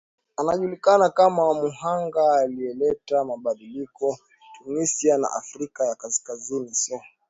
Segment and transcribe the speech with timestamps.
[0.37, 4.17] anajulikana kama muhanga aliyeleta mabadiliko
[4.57, 7.01] tunisia na afrika ya kaskazini so